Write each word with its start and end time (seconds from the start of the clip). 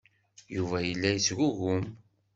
Yuba 0.55 0.77
yella 0.87 1.09
yettgugum. 1.11 1.83